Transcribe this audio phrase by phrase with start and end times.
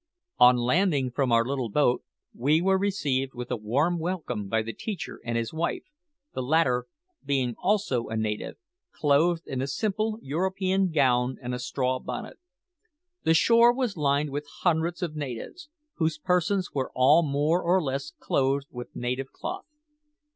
[0.39, 2.01] On landing from our little boat
[2.33, 5.83] we were received with a warm welcome by the teacher and his wife,
[6.33, 6.87] the latter
[7.23, 8.57] being also a native,
[8.91, 12.39] clothed in a simple European gown and a straw bonnet.
[13.25, 18.09] The shore was lined with hundreds of natives, whose persons were all more or less
[18.09, 19.65] clothed with native cloth.